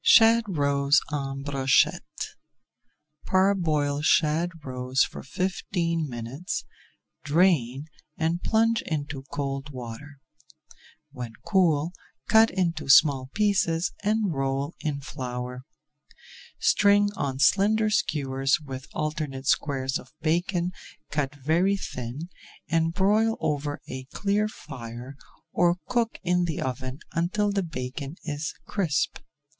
[0.03, 2.31] SHAD ROES EN BROCHETTE
[3.27, 6.65] Parboil shad roes for fifteen minutes,
[7.23, 7.85] drain,
[8.17, 10.19] and plunge into cold water.
[11.11, 11.93] When cool,
[12.27, 15.65] cut into small pieces and roll in flour.
[16.57, 20.71] String on slender skewers with alternate squares of bacon
[21.11, 22.29] cut very thin
[22.67, 25.15] and broil over a clear fire
[25.53, 29.19] or cook in the oven until the bacon is crisp.